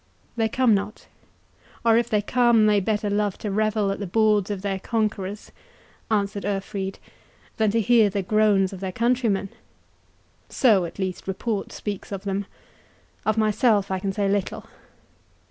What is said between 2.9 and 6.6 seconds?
love to revel at the boards of their conquerors," answered